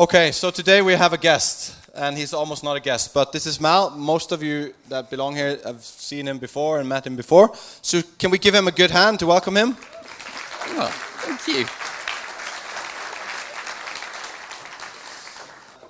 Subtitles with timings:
[0.00, 3.44] Okay, so today we have a guest, and he's almost not a guest, but this
[3.44, 3.90] is Mal.
[3.90, 7.50] Most of you that belong here have seen him before and met him before.
[7.82, 9.76] So, can we give him a good hand to welcome him?
[10.78, 10.90] Oh,
[11.20, 11.66] thank you.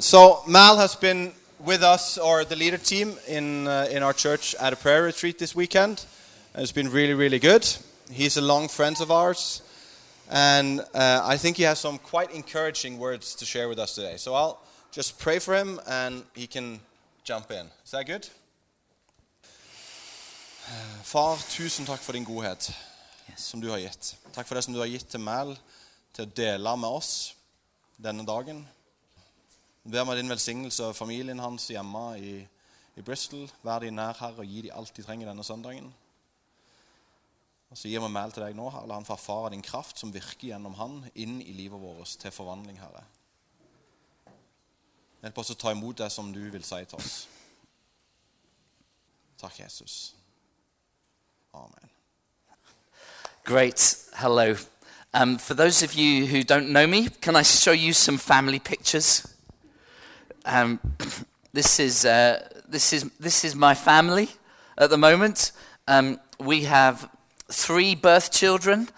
[0.01, 1.33] So, Mal has been
[1.65, 5.39] with us, or the leader team, in, uh, in our church at a prayer retreat
[5.39, 6.05] this weekend.
[6.55, 7.65] And it's been really, really good.
[8.11, 9.63] He's a long friend of ours,
[10.31, 14.17] and uh, I think he has some quite encouraging words to share with us today.
[14.17, 14.61] So, I'll
[14.93, 16.81] just pray for him, and he can
[17.25, 17.67] jump in.
[17.85, 18.29] Is that good?
[21.03, 22.71] Far, tusen takk for din godhet
[23.37, 24.15] som du har gitt.
[24.33, 25.57] Takk for det som du har gitt til Mal
[26.15, 27.35] til å dele med oss
[27.99, 28.63] denne dagen.
[29.83, 32.35] Jeg ber meg din velsignelse over familien hans hjemme i,
[32.95, 33.49] i Bristol.
[33.65, 35.89] Vær de nær, Herre, og gi dem alt de trenger denne søndagen.
[37.71, 38.89] Og så gir vi Mal til deg nå, Herre.
[38.91, 42.35] La han få erfare din kraft som virker gjennom han inn i livet vårt til
[42.35, 43.05] forvandling, Herre.
[45.21, 47.15] Hjelp oss å ta imot det som du vil si til oss.
[49.41, 50.15] Takk, Jesus.
[51.55, 51.91] Amen.
[53.45, 53.97] Great.
[54.15, 54.57] Hello.
[55.13, 58.59] Um, for those of you who don't know me, can I show you some family
[58.59, 59.27] pictures?
[60.45, 60.81] Um,
[61.53, 64.29] this is uh, this is this is my family
[64.79, 65.53] at the moment.
[65.89, 67.09] Um, we have
[67.51, 68.89] three birth children,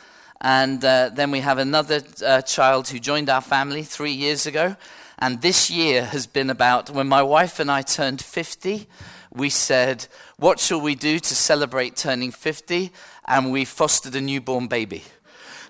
[0.41, 4.77] and uh, then we have another uh, child who joined our family three years ago.
[5.19, 8.89] And this year has been about when my wife and I turned 50.
[9.33, 12.91] We said, "What shall we do to celebrate turning 50?"
[13.27, 15.03] And we fostered a newborn baby.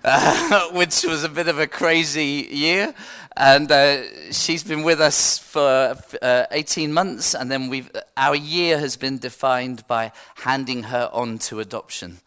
[0.05, 2.93] Uh, which was a bit of a crazy year.
[3.37, 8.77] And uh, she's been with us for uh, 18 months, and then we've, our year
[8.77, 12.19] has been defined by handing her on to adoption,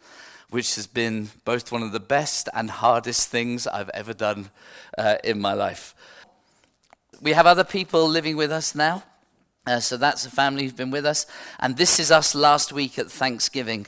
[0.49, 4.49] which has been both one of the best and hardest things I've ever done
[4.97, 5.93] uh, in my life.
[7.21, 9.03] We have other people living with us now.
[9.65, 11.25] Uh, so that's a family who've been with us.
[11.59, 13.87] And this is us last week at Thanksgiving.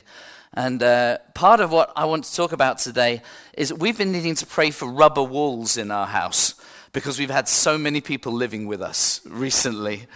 [0.52, 3.22] And uh, part of what I want to talk about today
[3.56, 6.54] is we've been needing to pray for rubber walls in our house
[6.92, 10.06] because we've had so many people living with us recently.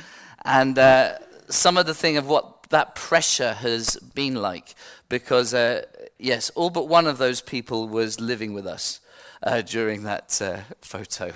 [0.45, 1.19] And uh,
[1.49, 4.75] some of the thing of what that pressure has been like
[5.09, 5.83] because, uh,
[6.25, 9.01] yes, all but one of those people was living with us
[9.43, 11.33] uh, during that uh, photo.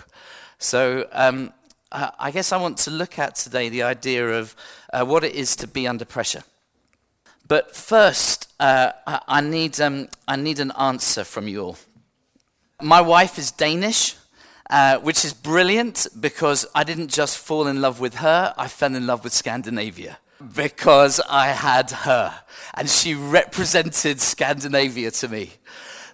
[0.59, 1.53] So um,
[1.93, 4.57] I guess I want to look at today the idea of
[4.93, 6.43] uh, what it is to be under pressure.
[7.47, 11.79] But first, uh, I, I, need, um, I need an answer from you all.
[12.83, 14.17] My wife is Danish,
[14.71, 18.95] uh, which is brilliant because I didn't just fall in love with her, I fell
[18.95, 20.19] in love with Scandinavia
[20.55, 22.41] because I had her
[22.75, 25.53] and she represented Scandinavia to me.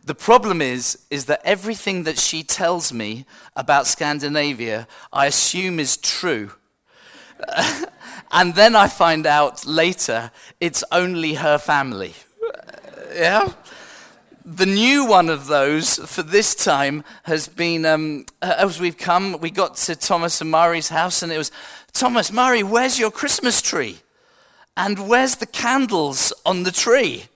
[0.05, 3.25] The problem is, is that everything that she tells me
[3.57, 6.53] about Scandinavia, I assume is true.
[8.33, 10.31] and then I find out later
[10.61, 12.15] it's only her family.
[13.15, 13.53] yeah?
[14.45, 19.51] The new one of those for this time has been um, as we've come, we
[19.51, 21.51] got to Thomas and Mari's house, and it was
[21.95, 24.01] Thomas, Mari, where's your Christmas tree?
[24.77, 27.27] And where's the candles on the tree?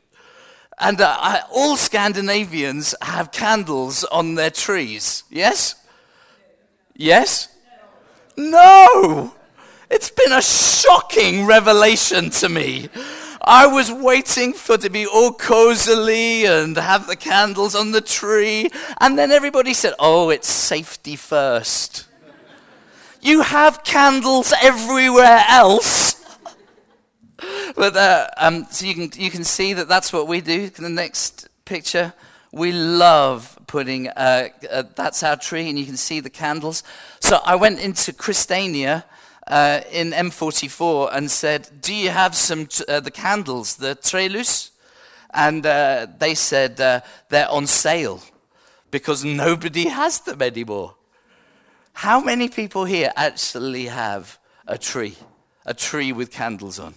[0.79, 5.25] And uh, I, all Scandinavians have candles on their trees.
[5.31, 5.75] Yes?
[6.95, 7.49] Yes?
[8.37, 9.35] No!
[9.91, 12.89] It's been a shocking revelation to me.
[13.41, 18.69] I was waiting for to be all cozily and have the candles on the tree.
[19.01, 22.05] And then everybody said, oh, it's safety first.
[23.21, 26.08] You have candles everywhere else.
[27.79, 30.69] But uh, um, so you can, you can see that that's what we do.
[30.69, 32.13] The next picture,
[32.51, 36.83] we love putting, uh, uh, that's our tree, and you can see the candles.
[37.21, 39.05] So I went into Christania
[39.47, 44.71] uh, in M44 and said, Do you have some, t- uh, the candles, the trelus?
[45.33, 48.21] And uh, they said, They're on sale
[48.91, 50.97] because nobody has them anymore.
[51.93, 54.37] How many people here actually have
[54.67, 55.15] a tree?
[55.65, 56.95] A tree with candles on?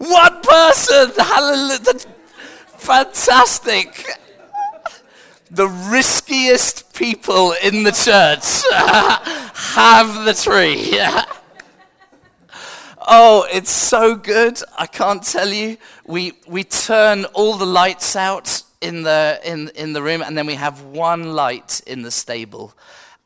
[0.00, 1.12] One person!
[1.16, 2.00] Hallelujah!
[2.78, 4.06] Fantastic!
[5.50, 8.62] the riskiest people in the church
[9.74, 10.98] have the tree.
[13.08, 14.60] oh, it's so good.
[14.78, 15.76] I can't tell you.
[16.06, 20.46] We, we turn all the lights out in the, in, in the room, and then
[20.46, 22.72] we have one light in the stable.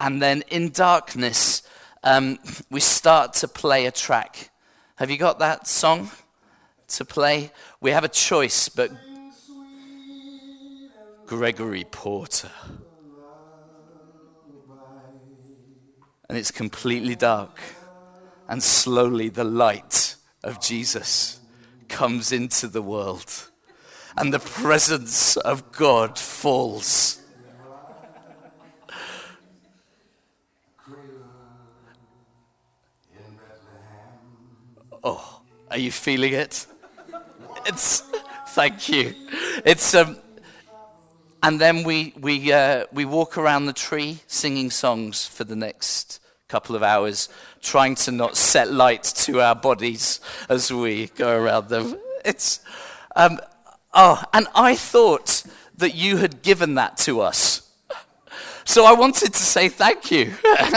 [0.01, 1.63] And then in darkness,
[2.03, 2.39] um,
[2.71, 4.51] we start to play a track.
[4.97, 6.11] Have you got that song
[6.89, 7.51] to play?
[7.81, 8.91] We have a choice, but
[11.27, 12.51] Gregory Porter.
[16.29, 17.61] and it's completely dark.
[18.49, 21.41] And slowly the light of Jesus
[21.89, 23.51] comes into the world,
[24.17, 27.23] and the presence of God falls.
[35.03, 36.67] Oh, are you feeling it?
[37.67, 38.03] It's
[38.49, 39.15] thank you.
[39.65, 40.19] It's um,
[41.43, 46.21] and then we we uh, we walk around the tree singing songs for the next
[46.49, 47.29] couple of hours,
[47.63, 51.97] trying to not set light to our bodies as we go around them.
[52.25, 52.61] It's
[53.17, 53.41] um,
[53.93, 55.45] oh, and I thought
[55.77, 57.69] that you had given that to us,
[58.65, 60.35] so I wanted to say thank you.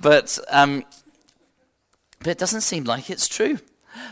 [0.00, 0.84] but um,
[2.18, 3.58] but it doesn't seem like it's true.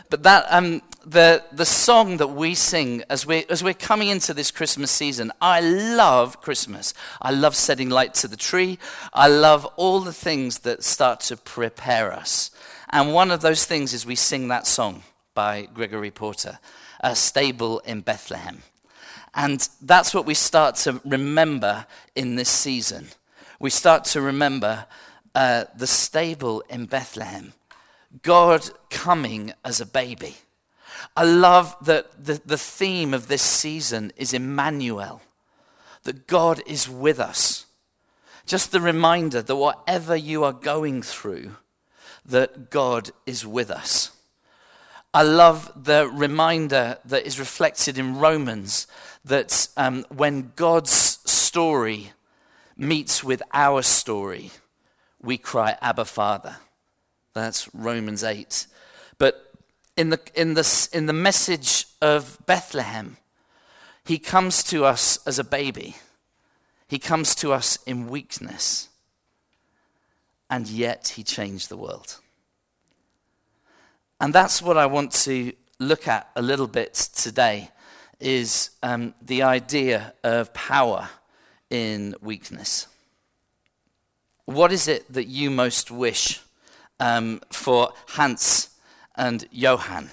[0.09, 4.33] But that um, the the song that we sing as we as we're coming into
[4.33, 6.93] this Christmas season, I love Christmas.
[7.21, 8.79] I love setting light to the tree.
[9.13, 12.51] I love all the things that start to prepare us.
[12.89, 15.03] And one of those things is we sing that song
[15.33, 16.59] by Gregory Porter,
[17.01, 18.63] "A Stable in Bethlehem,"
[19.33, 21.85] and that's what we start to remember
[22.15, 23.09] in this season.
[23.59, 24.85] We start to remember
[25.35, 27.53] uh, the stable in Bethlehem
[28.21, 30.35] God coming as a baby.
[31.15, 35.21] I love that the, the theme of this season is Emmanuel,
[36.03, 37.65] that God is with us.
[38.45, 41.55] Just the reminder that whatever you are going through,
[42.25, 44.11] that God is with us.
[45.13, 48.87] I love the reminder that is reflected in Romans
[49.25, 52.11] that um, when God's story
[52.77, 54.51] meets with our story,
[55.21, 56.57] we cry, Abba, Father.
[57.33, 58.67] That's Romans 8.
[59.17, 59.53] But
[59.95, 63.17] in the, in, the, in the message of Bethlehem,
[64.05, 65.95] he comes to us as a baby.
[66.87, 68.89] He comes to us in weakness.
[70.49, 72.17] And yet he changed the world.
[74.19, 77.69] And that's what I want to look at a little bit today
[78.19, 81.09] is um, the idea of power
[81.69, 82.87] in weakness.
[84.45, 86.41] What is it that you most wish
[86.99, 88.69] um, for Hans
[89.15, 90.11] and Johan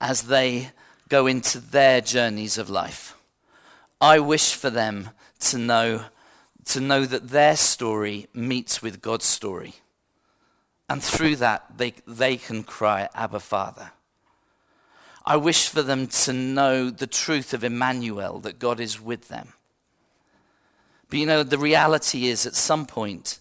[0.00, 0.70] as they
[1.08, 3.16] go into their journeys of life.
[4.00, 5.10] I wish for them
[5.40, 6.04] to know,
[6.66, 9.74] to know that their story meets with God's story.
[10.88, 13.92] And through that, they, they can cry, Abba, Father.
[15.24, 19.52] I wish for them to know the truth of Emmanuel, that God is with them.
[21.08, 23.38] But you know, the reality is at some point,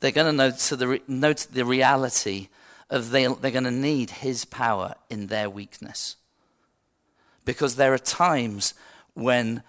[0.00, 2.48] they're going to the, note the reality
[2.90, 6.16] of they, they're going to need his power in their weakness.
[7.44, 8.74] Because there are times
[9.14, 9.62] when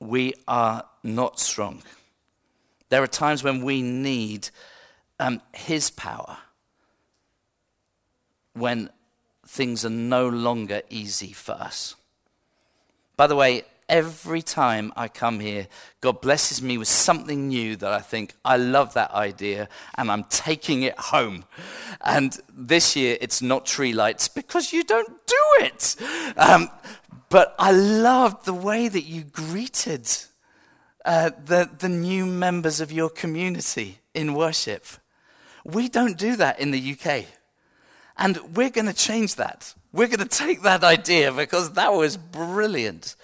[0.00, 1.82] we are not strong.
[2.88, 4.50] There are times when we need
[5.18, 6.38] um, his power.
[8.52, 8.90] When
[9.46, 11.96] things are no longer easy for us.
[13.16, 15.68] By the way, every time I come here,
[16.00, 20.24] God blesses me with something new that I think, I love that idea and I'm
[20.24, 21.44] taking it home.
[22.00, 25.96] And this year it's not tree lights because you don't do it.
[26.36, 26.70] Um,
[27.28, 30.08] but I loved the way that you greeted
[31.04, 34.86] uh, the, the new members of your community in worship.
[35.64, 37.24] We don't do that in the UK.
[38.16, 39.74] And we're going to change that.
[39.92, 43.16] We're going to take that idea because that was brilliant.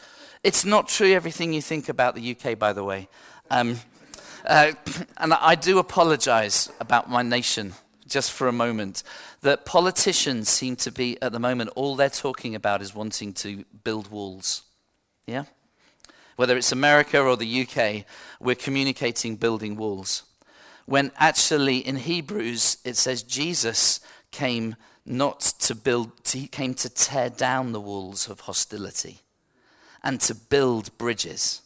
[0.42, 3.08] It's not true everything you think about the UK, by the way.
[3.50, 3.76] Um,
[4.46, 4.72] uh,
[5.18, 7.74] and I do apologize about my nation
[8.08, 9.02] just for a moment.
[9.42, 13.64] That politicians seem to be, at the moment, all they're talking about is wanting to
[13.84, 14.62] build walls.
[15.26, 15.44] Yeah?
[16.36, 18.06] Whether it's America or the UK,
[18.40, 20.22] we're communicating building walls.
[20.86, 27.28] When actually in Hebrews it says Jesus came not to build, he came to tear
[27.28, 29.20] down the walls of hostility
[30.02, 31.62] and to build bridges.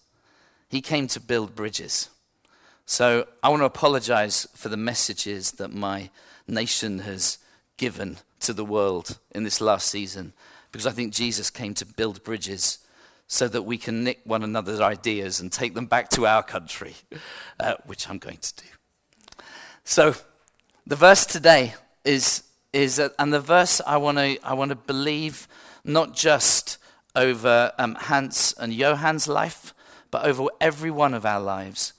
[0.69, 2.09] He came to build bridges.
[2.87, 6.11] So I want to apologize for the messages that my
[6.47, 7.39] nation has
[7.77, 10.33] given to the world in this last season
[10.71, 12.79] because I think Jesus came to build bridges
[13.27, 16.95] so that we can nick one another's ideas and take them back to our country,
[17.61, 19.45] uh, which I'm going to do.
[19.85, 20.15] So
[20.87, 21.75] the verse today
[22.05, 25.49] is, is uh, and the verse I want to I want to believe
[25.85, 26.79] not just
[27.15, 29.75] over um, Hans and Johann's life,
[30.11, 31.93] but over every one of our lives,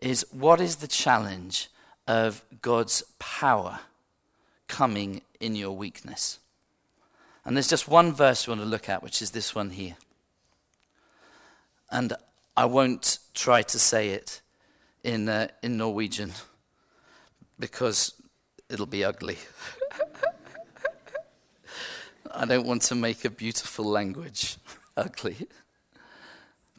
[0.00, 1.68] is what is the challenge
[2.06, 3.80] of God's power
[4.68, 6.38] coming in your weakness?
[7.44, 9.96] And there's just one verse we want to look at, which is this one here.
[11.90, 12.14] And
[12.56, 14.40] I won't try to say it
[15.02, 16.32] in, uh, in Norwegian
[17.58, 18.14] because
[18.68, 19.38] it'll be ugly.
[22.34, 24.56] I don't want to make a beautiful language
[24.96, 25.48] ugly.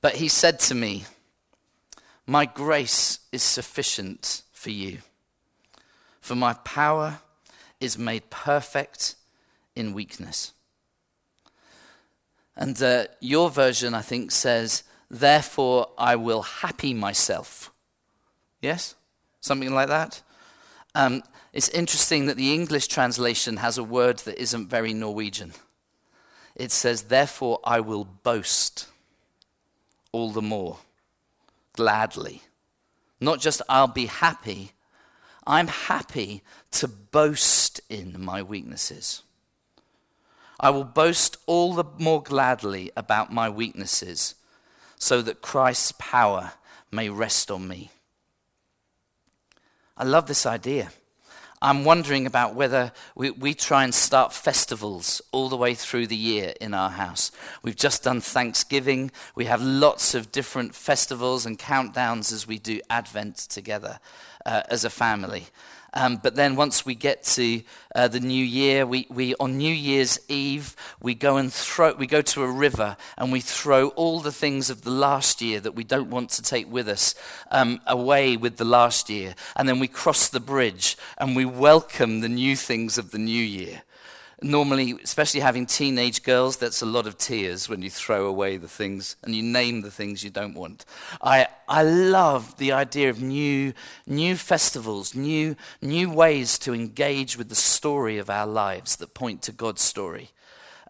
[0.01, 1.05] But he said to me,
[2.25, 5.00] My grace is sufficient for you,
[6.22, 7.19] for my power
[7.79, 9.15] is made perfect
[9.75, 10.53] in weakness.
[12.55, 17.72] And uh, your version, I think, says, Therefore I will happy myself.
[18.62, 18.95] Yes?
[19.41, 20.22] Something like that?
[20.95, 25.53] Um, it's interesting that the English translation has a word that isn't very Norwegian.
[26.55, 28.88] It says, Therefore I will boast
[30.12, 30.79] all the more,
[31.74, 32.41] gladly.
[33.19, 34.72] Not just I'll be happy,
[35.45, 36.41] I'm happy
[36.72, 39.22] to boast in my weaknesses.
[40.60, 44.36] I will boast all the more gladly about my weaknesses
[44.98, 46.53] so that Christ's power
[46.91, 47.91] may rest on me.
[49.95, 50.91] I love this idea.
[51.63, 56.15] I'm wondering about whether we, we, try and start festivals all the way through the
[56.15, 57.32] year in our house.
[57.62, 59.12] We've just done Thanksgiving.
[59.34, 64.00] We have lots of different festivals and countdowns as we do Advent together
[64.46, 65.46] uh, as a family.
[65.93, 67.62] Um, but then once we get to
[67.93, 72.07] uh, the new year, we, we on New Year's Eve we go and throw we
[72.07, 75.75] go to a river and we throw all the things of the last year that
[75.75, 77.13] we don't want to take with us
[77.51, 82.21] um, away with the last year, and then we cross the bridge and we welcome
[82.21, 83.83] the new things of the new year
[84.43, 88.67] normally, especially having teenage girls, that's a lot of tears when you throw away the
[88.67, 90.85] things and you name the things you don't want.
[91.21, 93.73] I, I love the idea of new,
[94.05, 99.41] new festivals, new, new ways to engage with the story of our lives that point
[99.43, 100.31] to God's story.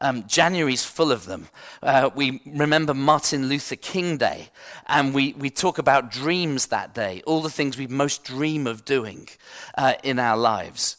[0.01, 1.47] Um, January's full of them.
[1.81, 4.49] Uh, we remember Martin Luther King Day,
[4.85, 8.83] and we, we talk about dreams that day, all the things we most dream of
[8.83, 9.29] doing
[9.77, 10.97] uh, in our lives.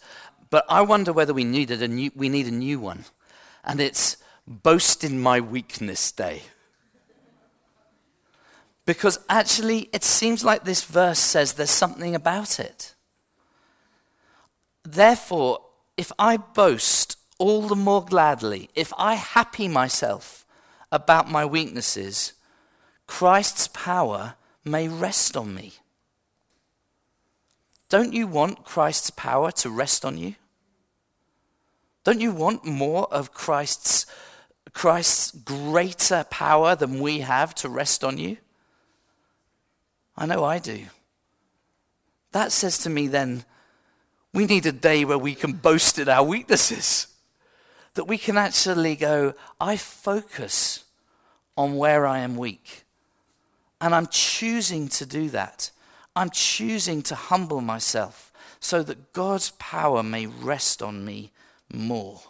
[0.50, 3.04] But I wonder whether we needed a new, we need a new one.
[3.64, 6.42] And it's boast in my weakness day.
[8.86, 12.94] Because actually, it seems like this verse says there's something about it.
[14.82, 15.60] Therefore,
[15.96, 20.44] if I boast all the more gladly, if I happy myself
[20.92, 22.34] about my weaknesses,
[23.06, 24.34] Christ's power
[24.64, 25.74] may rest on me.
[27.88, 30.34] Don't you want Christ's power to rest on you?
[32.04, 34.06] Don't you want more of Christ's,
[34.72, 38.36] Christ's greater power than we have to rest on you?
[40.16, 40.86] I know I do.
[42.32, 43.44] That says to me then,
[44.32, 47.06] we need a day where we can boast in our weaknesses.
[47.94, 50.84] That we can actually go, I focus
[51.56, 52.84] on where I am weak.
[53.80, 55.70] And I'm choosing to do that.
[56.16, 61.32] I'm choosing to humble myself so that God's power may rest on me
[61.72, 62.20] more.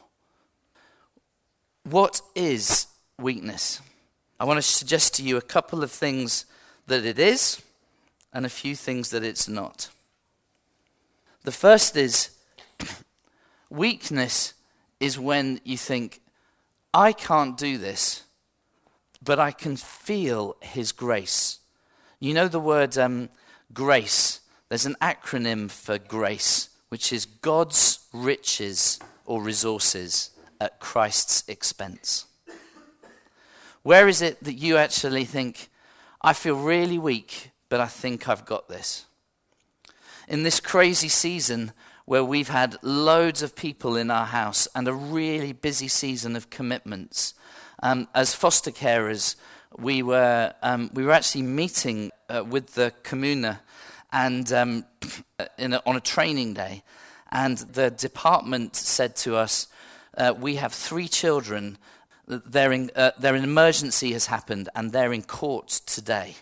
[1.85, 2.87] What is
[3.19, 3.81] weakness?
[4.41, 6.47] I want to suggest to you a couple of things
[6.87, 7.62] that it is
[8.33, 9.91] and a few things that it's not.
[11.45, 12.31] The first is
[13.71, 14.55] weakness
[14.99, 16.21] is when you think,
[16.93, 18.25] I can't do this,
[19.23, 21.59] but I can feel His grace.
[22.19, 23.29] You know the word um,
[23.75, 24.40] grace?
[24.69, 32.26] There's an acronym for grace, which is God's riches or resources at Christ's expense?
[33.83, 35.69] Where is it that you actually think,
[36.23, 39.04] I feel really weak, but I think I've got this?
[40.26, 41.73] In this crazy season
[42.07, 46.49] where we've had loads of people in our house and a really busy season of
[46.49, 47.35] commitments,
[47.83, 49.37] um, as foster carers,
[49.78, 53.59] we were, um, we were actually meeting uh, with the Kommune
[54.12, 54.85] and um,
[55.38, 56.83] a, on a training day.
[57.31, 59.66] And the department said to us,
[60.16, 61.78] uh, We have three children.
[62.26, 66.37] Their, in, uh, their emergency has happened and they're in court today.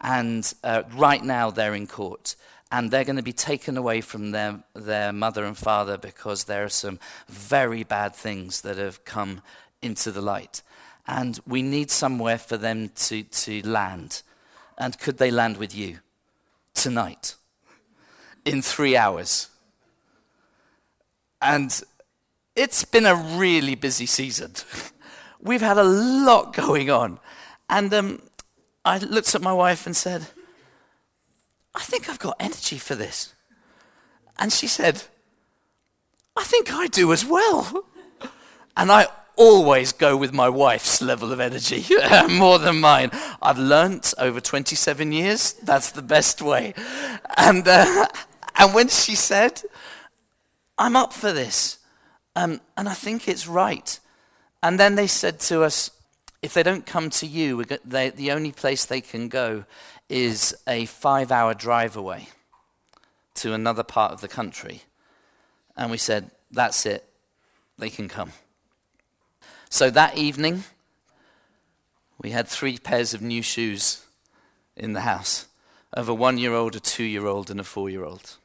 [0.00, 2.36] And uh, right now they're in court.
[2.70, 6.64] And they're going to be taken away from their, their mother and father because there
[6.64, 9.40] are some very bad things that have come
[9.80, 10.62] into the light.
[11.06, 14.22] And we need somewhere for them to, to land.
[14.76, 16.00] And could they land with you
[16.74, 17.36] tonight?
[18.44, 19.48] In three hours?
[21.40, 21.80] And
[22.56, 24.52] it's been a really busy season.
[25.40, 27.20] We've had a lot going on.
[27.68, 28.22] And um,
[28.84, 30.26] I looked at my wife and said,
[31.74, 33.34] I think I've got energy for this.
[34.38, 35.02] And she said,
[36.36, 37.84] I think I do as well.
[38.78, 39.06] And I
[39.36, 41.84] always go with my wife's level of energy
[42.28, 43.10] more than mine.
[43.40, 46.74] I've learnt over 27 years that's the best way.
[47.36, 48.06] And, uh,
[48.58, 49.62] and when she said,
[50.78, 51.78] I'm up for this,
[52.34, 53.98] um, and I think it's right.
[54.62, 55.90] And then they said to us,
[56.42, 59.64] if they don't come to you, they, the only place they can go
[60.08, 62.28] is a five hour drive away
[63.34, 64.82] to another part of the country.
[65.76, 67.04] And we said, that's it,
[67.78, 68.32] they can come.
[69.68, 70.64] So that evening,
[72.18, 74.04] we had three pairs of new shoes
[74.76, 75.46] in the house
[75.92, 78.36] of a one year old, a two year old, and a four year old.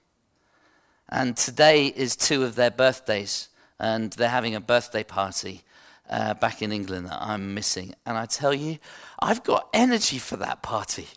[1.09, 3.49] And today is two of their birthdays,
[3.79, 5.61] and they're having a birthday party
[6.09, 7.95] uh, back in England that I'm missing.
[8.05, 8.79] And I tell you,
[9.19, 11.07] I've got energy for that party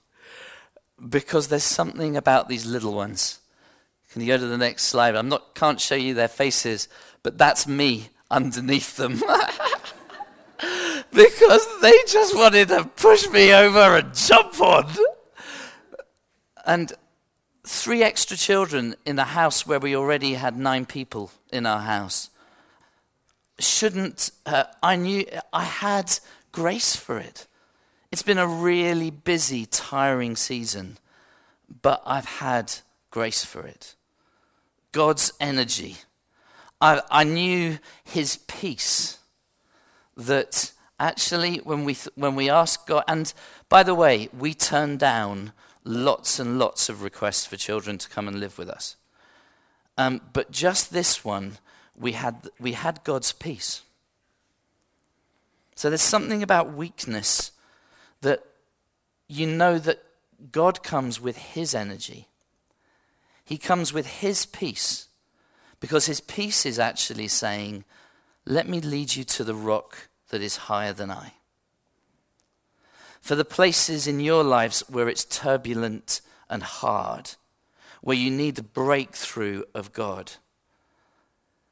[1.09, 3.41] because there's something about these little ones.
[4.13, 5.17] Can you go to the next slide?
[5.17, 6.89] I'm not can't show you their faces,
[7.23, 9.23] but that's me underneath them.
[11.15, 14.93] because they just wanted to push me over and jump on.
[16.67, 16.93] And
[17.65, 22.31] three extra children in a house where we already had nine people in our house.
[23.59, 26.19] Shouldn't, uh, I knew, I had
[26.53, 27.47] grace for it.
[28.11, 30.99] It's been a really busy, tiring season,
[31.83, 32.73] but I've had
[33.11, 33.95] grace for it.
[34.93, 35.97] God's energy.
[36.81, 39.19] I, I knew His peace
[40.17, 43.33] that actually when we, th- when we ask God, and
[43.69, 45.53] by the way, we turn down
[45.85, 48.97] lots and lots of requests for children to come and live with us.
[49.97, 51.59] Um, but just this one,
[51.97, 53.83] we had, we had God's peace.
[55.75, 57.53] So there's something about weakness
[58.23, 58.45] that
[59.29, 60.03] you know that
[60.53, 62.29] God comes with His energy.
[63.45, 65.09] He comes with His peace
[65.81, 67.85] because His peace is actually saying,
[68.47, 71.35] Let me lead you to the rock that is higher than I
[73.25, 77.31] for the places in your lives where it's turbulent and hard,
[78.03, 80.33] where you need the breakthrough of God.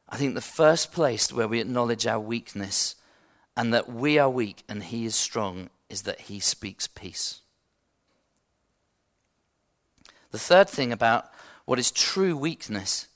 [0.09, 2.95] I think the first place where we acknowledge our weakness
[3.55, 7.43] and that we are weak and He is strong is that He speaks peace.
[10.31, 11.31] The third thing about
[11.67, 13.09] what is true weakness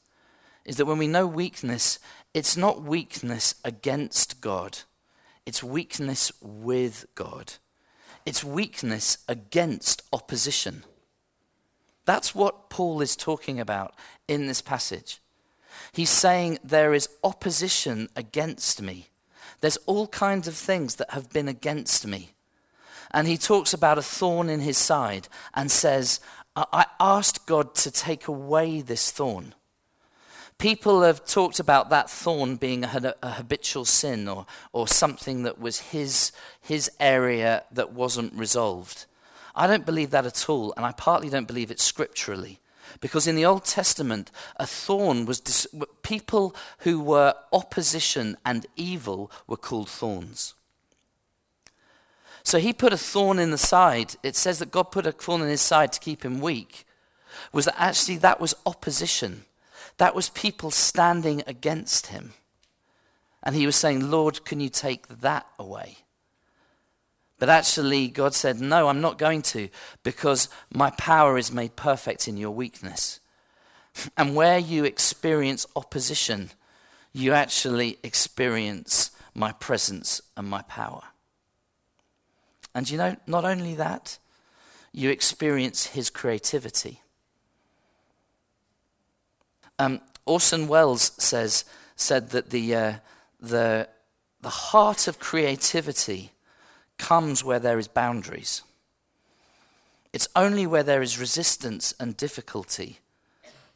[0.67, 1.99] is that when we know weakness,
[2.35, 4.81] it's not weakness against God,
[5.47, 7.55] it's weakness with God.
[8.27, 10.83] It's weakness against opposition.
[12.05, 13.95] That's what Paul is talking about
[14.29, 15.21] in this passage.
[15.93, 19.09] He's saying there is opposition against me.
[19.61, 22.33] There's all kinds of things that have been against me.
[23.13, 26.21] And he talks about a thorn in his side and says,
[26.57, 29.55] I asked God to take away this thorn.
[30.59, 35.61] People have talked about that thorn being a, a, habitual sin or, or something that
[35.61, 39.05] was his, his area that wasn't resolved.
[39.55, 42.61] I don't believe that at all, and I partly don't believe it scripturally.
[43.01, 45.67] Because in the Old Testament, a thorn was dis-
[46.03, 50.55] people who were opposition and evil were called thorns.
[52.43, 54.15] So he put a thorn in the side.
[54.23, 56.87] It says that God put a thorn in his side to keep him weak.
[57.53, 59.45] Was that actually that was opposition.
[59.99, 62.35] That was people standing against him.
[63.43, 65.99] And he was saying, Lord, can you take that away?
[67.39, 69.69] But actually, God said, No, I'm not going to,
[70.03, 73.21] because my power is made perfect in your weakness.
[74.17, 76.51] And where you experience opposition,
[77.15, 81.03] you actually experience my presence and my power.
[82.75, 84.19] And you know, not only that,
[84.93, 87.01] you experience his creativity.
[89.79, 91.65] Um, Orson Welles says,
[91.97, 92.93] said that the, uh,
[93.41, 93.89] the,
[94.41, 96.33] the heart of creativity
[96.99, 98.63] comes where there is boundaries.
[100.13, 103.01] It's only where there is resistance and difficulty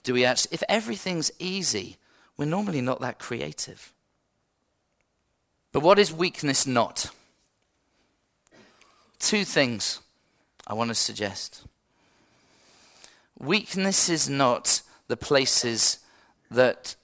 [0.02, 1.96] do we actually, if everything's easy,
[2.36, 3.92] we're normally not that creative.
[5.72, 7.10] But what is weakness not?
[9.18, 10.00] Two things
[10.66, 11.64] I want to suggest.
[13.38, 15.98] Weakness is not the places
[16.52, 16.94] that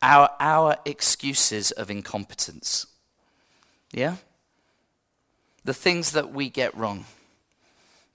[0.00, 2.86] our, our excuses of incompetence.
[3.92, 4.16] Yeah?
[5.62, 7.04] The things that we get wrong.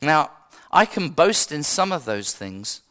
[0.01, 0.31] Now,
[0.71, 2.81] I can boast in some of those things,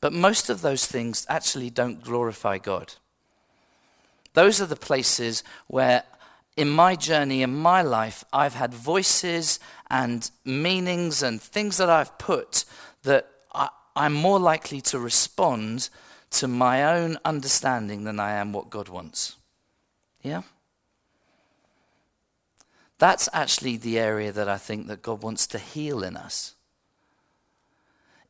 [0.00, 2.94] but most of those things actually don't glorify God.
[4.32, 6.04] Those are the places where,
[6.56, 12.16] in my journey, in my life, I've had voices and meanings and things that I've
[12.16, 12.64] put
[13.02, 13.28] that
[13.98, 15.88] I'm more likely to respond
[16.30, 19.34] to my own understanding than I am what God wants.
[20.22, 20.42] Yeah?
[22.98, 26.54] That's actually the area that I think that God wants to heal in us.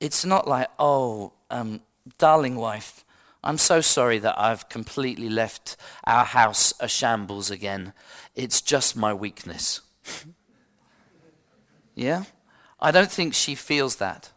[0.01, 1.83] It's not like, oh, um,
[2.17, 3.05] Darling wife,
[3.45, 7.93] I'm so sorry that I've completely left our house a shambles again.
[8.35, 9.83] It's just my weakness.
[11.95, 12.25] yeah?
[12.81, 14.31] I don't think she feels that.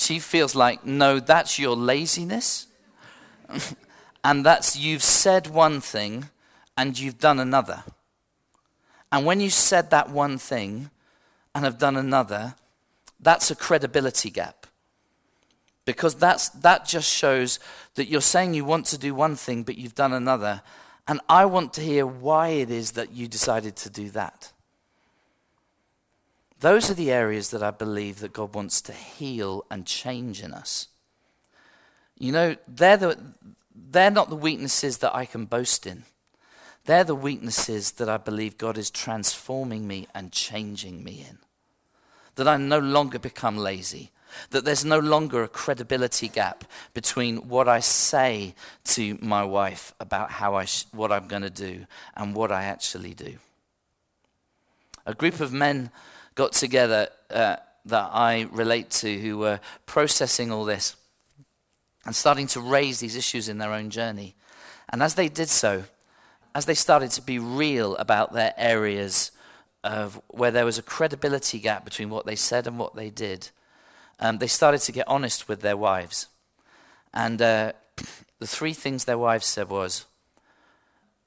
[0.00, 2.68] She feels like, no, that's your laziness.
[4.24, 6.30] and that's you've said one thing
[6.74, 7.84] and you've done another.
[9.12, 10.88] And when you said that one thing
[11.54, 12.54] and have done another,
[13.20, 14.66] that's a credibility gap.
[15.84, 17.60] Because that's, that just shows
[17.96, 20.62] that you're saying you want to do one thing, but you've done another.
[21.08, 24.50] And I want to hear why it is that you decided to do that.
[26.60, 30.52] Those are the areas that I believe that God wants to heal and change in
[30.52, 30.88] us.
[32.18, 33.18] You know, they're, the,
[33.74, 36.04] they're not the weaknesses that I can boast in.
[36.84, 41.38] They're the weaknesses that I believe God is transforming me and changing me in.
[42.34, 44.10] That I no longer become lazy.
[44.50, 50.30] That there's no longer a credibility gap between what I say to my wife about
[50.32, 53.38] how I sh- what I'm going to do and what I actually do.
[55.06, 55.90] A group of men
[56.40, 60.96] got together uh, that I relate to who were processing all this
[62.06, 64.34] and starting to raise these issues in their own journey.
[64.88, 65.84] And as they did so,
[66.54, 69.32] as they started to be real about their areas
[69.84, 73.50] of where there was a credibility gap between what they said and what they did,
[74.18, 76.28] um, they started to get honest with their wives.
[77.12, 77.72] And uh,
[78.38, 80.06] the three things their wives said was,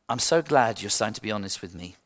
[0.09, 1.97] I'm so glad you're starting to be honest with me.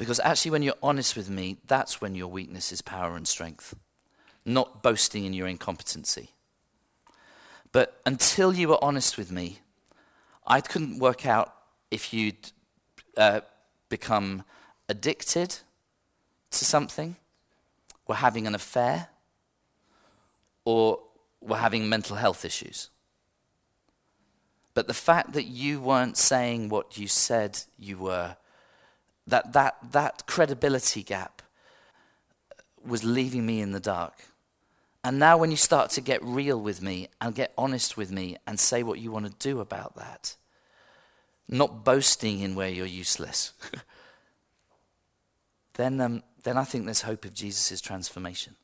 [0.00, 3.74] Because actually, when you're honest with me, that's when your weakness is power and strength,
[4.46, 6.30] not boasting in your incompetency.
[7.70, 9.58] But until you were honest with me,
[10.46, 11.54] I couldn't work out
[11.90, 12.50] if you'd
[13.18, 13.42] uh,
[13.90, 14.44] become
[14.88, 15.58] addicted
[16.52, 17.16] to something,
[18.08, 19.08] were having an affair,
[20.64, 21.00] or
[21.42, 22.88] were having mental health issues.
[24.72, 28.36] But the fact that you weren't saying what you said you were
[29.30, 31.42] that, that, that credibility gap
[32.84, 34.14] was leaving me in the dark.
[35.02, 38.36] And now, when you start to get real with me and get honest with me
[38.46, 40.36] and say what you want to do about that,
[41.48, 43.54] not boasting in where you're useless,
[45.74, 48.56] then, um, then I think there's hope of Jesus' transformation.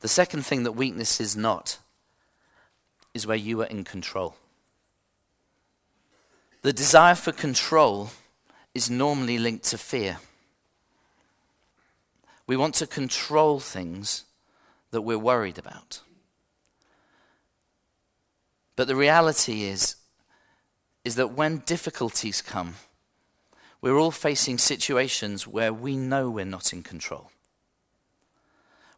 [0.00, 1.78] The second thing that weakness is not
[3.14, 4.34] is where you are in control.
[6.62, 8.10] The desire for control
[8.74, 10.18] is normally linked to fear.
[12.46, 14.24] We want to control things
[14.90, 16.00] that we're worried about.
[18.76, 19.96] But the reality is,
[21.04, 22.74] is that when difficulties come,
[23.80, 27.30] we're all facing situations where we know we're not in control.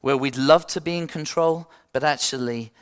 [0.01, 2.73] Where we'd love to be in control, but actually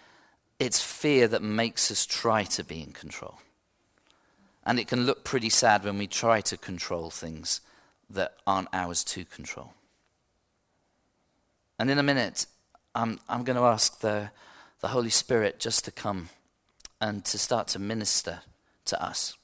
[0.58, 3.40] it's fear that makes us try to be in control.
[4.70, 7.60] And it can look pretty sad when we try to control things
[8.08, 9.74] that aren't ours to control.
[11.80, 12.46] And in a minute,
[12.94, 14.30] I'm, I'm going to ask the,
[14.78, 16.28] the Holy Spirit just to come
[17.00, 18.42] and to start to minister
[18.84, 19.36] to us.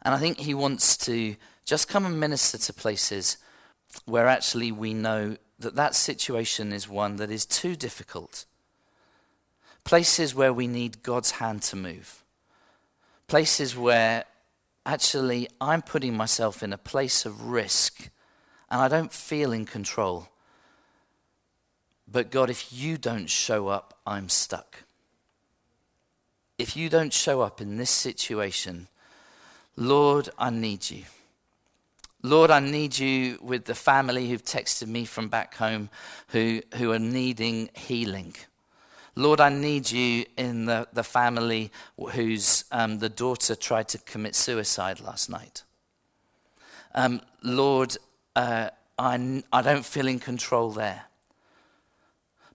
[0.00, 1.36] And I think He wants to
[1.66, 3.36] just come and minister to places
[4.06, 8.46] where actually we know that that situation is one that is too difficult.
[9.84, 12.23] Places where we need God's hand to move
[13.26, 14.24] places where
[14.86, 18.10] actually I'm putting myself in a place of risk
[18.70, 20.28] and I don't feel in control.
[22.06, 24.84] But God, if you don't show up, I'm stuck.
[26.58, 28.88] If you don't show up in this situation,
[29.76, 31.04] Lord, I need you.
[32.22, 35.90] Lord, I need you with the family who've texted me from back home
[36.28, 38.34] who, who are needing healing.
[39.16, 44.34] Lord, I need you in the, the family whose um, the daughter tried to commit
[44.34, 45.62] suicide last night.
[46.94, 47.96] Um, Lord,
[48.34, 51.04] uh, I, I don't feel in control there.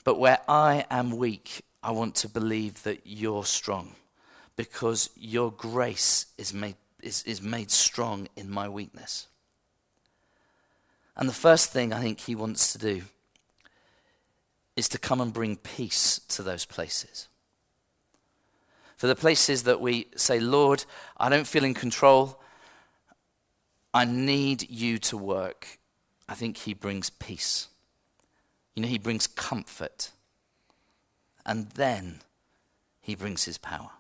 [0.04, 3.95] But where I am weak, I want to believe that you're strong
[4.56, 9.28] because your grace is made, is, is made strong in my weakness.
[11.15, 13.04] And the first thing I think he wants to do
[14.79, 17.27] is to come and bring peace to those places.
[18.95, 20.85] For the places that we say, Lord,
[21.17, 22.39] I don't feel in control,
[23.93, 25.79] I need you to work,
[26.27, 27.67] I think He brings peace.
[28.73, 30.11] You know, He brings comfort.
[31.45, 32.21] And then
[33.01, 33.91] He brings His power.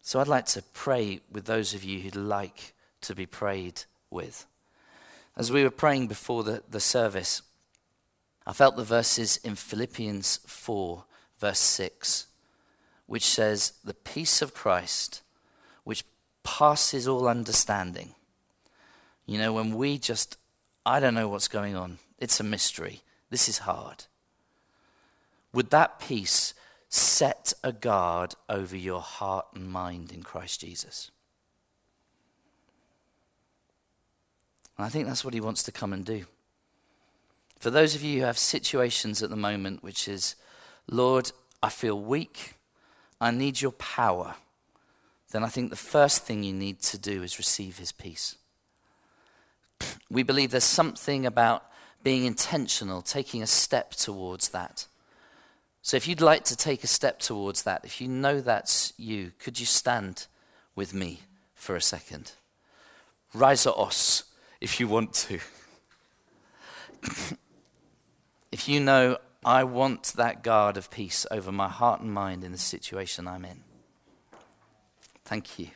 [0.00, 4.46] So I'd like to pray with those of you who'd like to be prayed with.
[5.36, 7.42] As we were praying before the, the service,
[8.46, 11.04] I felt the verses in Philippians 4,
[11.38, 12.26] verse 6,
[13.06, 15.22] which says, The peace of Christ,
[15.84, 16.04] which
[16.42, 18.14] passes all understanding.
[19.26, 20.36] You know, when we just,
[20.84, 24.04] I don't know what's going on, it's a mystery, this is hard.
[25.54, 26.52] Would that peace
[26.88, 31.10] set a guard over your heart and mind in Christ Jesus?
[34.76, 36.26] And I think that's what he wants to come and do.
[37.64, 40.36] For those of you who have situations at the moment, which is,
[40.86, 42.56] Lord, I feel weak,
[43.22, 44.34] I need your power,
[45.30, 48.36] then I think the first thing you need to do is receive his peace.
[50.10, 51.64] We believe there's something about
[52.02, 54.86] being intentional, taking a step towards that.
[55.80, 59.32] So if you'd like to take a step towards that, if you know that's you,
[59.38, 60.26] could you stand
[60.76, 61.22] with me
[61.54, 62.32] for a second?
[63.32, 64.24] Rise os
[64.60, 65.38] if you want to.
[68.54, 72.52] if you know, I want that guard of peace over my heart and mind in
[72.52, 73.64] the situation I'm in.
[75.24, 75.70] Thank you.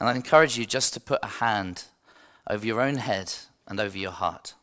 [0.00, 1.84] And I encourage you just to put a hand
[2.48, 3.34] over your own head
[3.68, 4.54] and over your heart.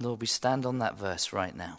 [0.00, 1.78] Lord, we stand on that verse right now.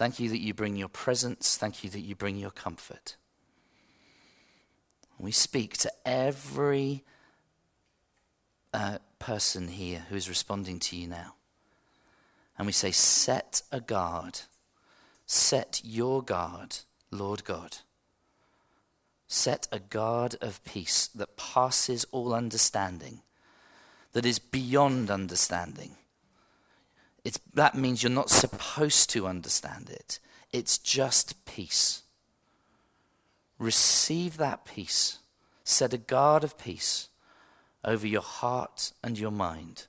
[0.00, 1.58] Thank you that you bring your presence.
[1.58, 3.16] Thank you that you bring your comfort.
[5.18, 7.04] We speak to every
[8.72, 11.34] uh, person here who is responding to you now.
[12.56, 14.40] And we say, Set a guard.
[15.26, 16.78] Set your guard,
[17.10, 17.76] Lord God.
[19.28, 23.20] Set a guard of peace that passes all understanding
[24.12, 25.96] that is beyond understanding.
[27.24, 30.18] It's, that means you're not supposed to understand it.
[30.52, 32.02] It's just peace.
[33.58, 35.18] Receive that peace.
[35.64, 37.08] Set a guard of peace
[37.84, 39.86] over your heart and your mind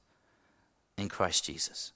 [0.98, 1.94] in Christ Jesus.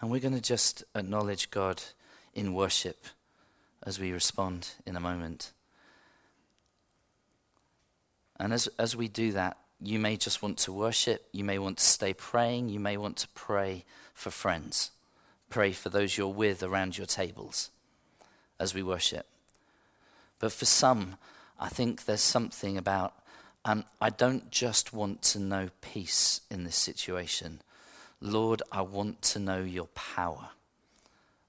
[0.00, 1.82] And we're going to just acknowledge God
[2.34, 3.06] in worship
[3.82, 5.52] as we respond in a moment.
[8.38, 11.78] And as, as we do that, you may just want to worship, you may want
[11.78, 14.90] to stay praying, you may want to pray for friends,
[15.48, 17.70] pray for those you're with around your tables
[18.58, 19.26] as we worship.
[20.38, 21.16] But for some,
[21.58, 23.14] I think there's something about,
[23.64, 27.60] um, I don't just want to know peace in this situation.
[28.20, 30.50] Lord, I want to know your power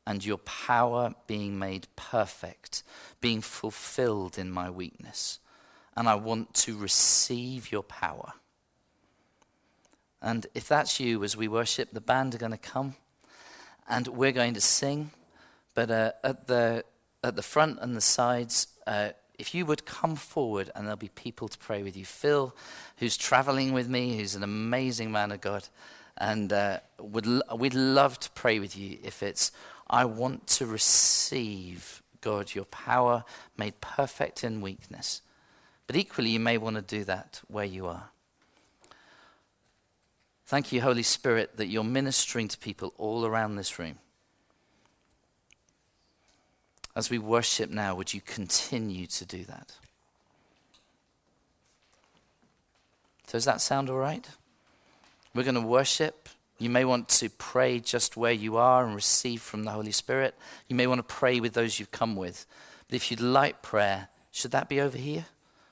[0.05, 2.84] and your power being made perfect,
[3.21, 5.39] being fulfilled in my weakness.
[5.95, 8.34] And I want to receive your power.
[10.21, 12.95] And if that's you, as we worship, the band are going to come
[13.88, 15.12] and we're going to sing.
[15.73, 16.84] But uh, at, the,
[17.23, 21.10] at the front and the sides, uh, if you would come forward and there'll be
[21.10, 22.05] people to pray with you.
[22.05, 22.55] Phil,
[22.97, 25.67] who's traveling with me, who's an amazing man of God
[26.19, 29.51] and uh, would we'd love to pray with you if it's,
[29.89, 33.23] I want to receive, God, your power
[33.58, 35.21] made perfect in weakness.
[35.88, 38.10] But equally, you may want to do that where you are.
[40.45, 43.99] Thank you, Holy Spirit, that you're ministering to people all around this room.
[46.95, 49.73] As we worship now, would you continue to do that?
[53.32, 54.27] Does that sound all right?
[55.33, 56.29] We're going to worship.
[56.57, 60.35] You may want to pray just where you are and receive from the Holy Spirit.
[60.67, 62.45] You may want to pray with those you've come with.
[62.87, 65.25] But if you'd like prayer, should that be over here?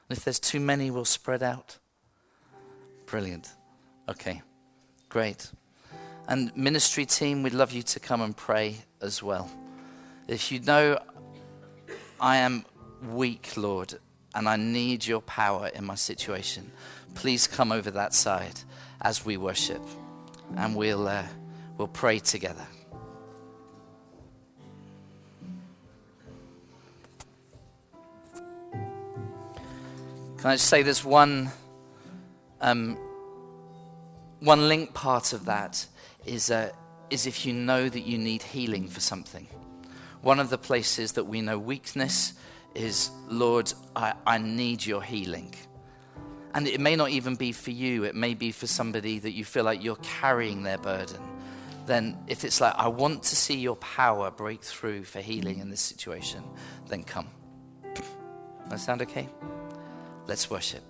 [0.09, 1.77] And if there's too many, we'll spread out.
[3.05, 3.49] Brilliant.
[4.07, 4.41] Okay,
[5.09, 5.51] great.
[6.27, 9.49] And ministry team, we'd love you to come and pray as well.
[10.27, 10.99] If you know
[12.19, 12.65] I am
[13.11, 13.95] weak, Lord,
[14.35, 16.71] and I need your power in my situation,
[17.15, 18.61] please come over that side
[19.01, 19.81] as we worship,
[20.55, 21.23] and we'll, uh,
[21.77, 22.65] we'll pray together.
[30.37, 31.51] Can I just say there's one,
[32.61, 32.95] um,
[34.39, 35.85] one link part of that
[36.25, 36.69] is, uh,
[37.09, 39.47] is if you know that you need healing for something.
[40.21, 42.33] One of the places that we know weakness
[42.75, 45.55] is, Lord, I, I need your healing.
[46.57, 49.45] And it may not even be for you, it may be for somebody that you
[49.45, 51.21] feel like you're carrying their burden.
[51.85, 55.69] Then, if it's like, I want to see your power break through for healing in
[55.69, 56.43] this situation,
[56.87, 57.27] then come.
[58.71, 59.29] That sound okay?
[60.25, 60.81] Let's worship.